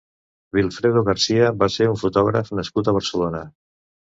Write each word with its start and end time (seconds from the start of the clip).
Wilfredo 0.55 1.03
García 1.09 1.51
va 1.65 1.69
ser 1.75 1.91
un 1.91 1.99
fotògraf 2.05 2.51
nascut 2.61 2.91
a 2.93 2.97
Barcelona. 2.99 3.45